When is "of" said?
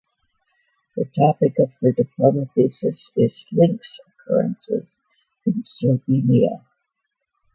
1.59-1.73